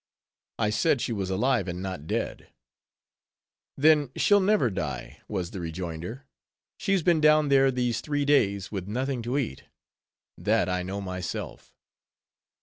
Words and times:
I 0.57 0.71
said 0.71 0.99
she 0.99 1.13
was 1.13 1.29
alive, 1.29 1.67
and 1.67 1.79
not 1.79 2.07
dead. 2.07 2.47
"Then 3.77 4.09
she'll 4.15 4.39
never 4.41 4.71
die," 4.71 5.21
was 5.27 5.51
the 5.51 5.59
rejoinder. 5.59 6.25
"She's 6.79 7.03
been 7.03 7.21
down 7.21 7.49
there 7.49 7.69
these 7.69 8.01
three 8.01 8.25
days, 8.25 8.71
with 8.71 8.87
nothing 8.87 9.21
to 9.21 9.37
eat;—that 9.37 10.67
I 10.67 10.81
know 10.81 11.01
myself." 11.01 11.75